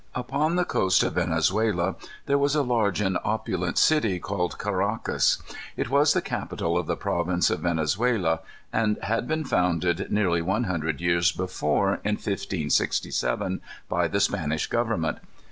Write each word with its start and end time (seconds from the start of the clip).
Upon 0.15 0.55
the 0.55 0.65
coast 0.65 1.03
of 1.03 1.13
Venezuela 1.13 1.93
there 2.25 2.39
was 2.39 2.55
a 2.55 2.63
large 2.63 3.01
and 3.01 3.19
opulent 3.23 3.77
city, 3.77 4.17
called 4.17 4.57
Caraccas. 4.57 5.43
It 5.77 5.91
was 5.91 6.13
the 6.13 6.23
capital 6.23 6.75
of 6.75 6.87
the 6.87 6.95
province 6.95 7.51
of 7.51 7.59
Venezuela, 7.59 8.39
and 8.73 8.97
had 9.03 9.27
been 9.27 9.43
founded 9.45 10.11
nearly 10.11 10.41
one 10.41 10.63
hundred 10.63 11.01
years 11.01 11.31
before, 11.31 11.99
in 12.03 12.15
1567, 12.15 13.61
by 13.89 14.07
the 14.07 14.19
Spanish 14.19 14.65
Government. 14.65 15.19